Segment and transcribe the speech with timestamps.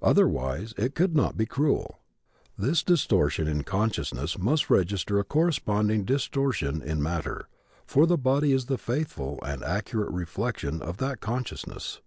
[0.00, 2.00] Otherwise it could not be cruel.
[2.56, 7.46] This distortion in consciousness must register a corresponding distortion in matter,
[7.84, 12.00] for the body is the faithful and accurate reflection of that consciousness.